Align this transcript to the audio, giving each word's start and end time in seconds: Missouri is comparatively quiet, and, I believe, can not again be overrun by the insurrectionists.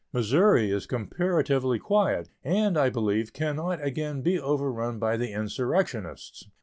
Missouri 0.11 0.71
is 0.71 0.87
comparatively 0.87 1.77
quiet, 1.77 2.27
and, 2.43 2.75
I 2.75 2.89
believe, 2.89 3.33
can 3.33 3.57
not 3.57 3.85
again 3.85 4.23
be 4.23 4.39
overrun 4.39 4.97
by 4.97 5.15
the 5.15 5.31
insurrectionists. 5.31 6.45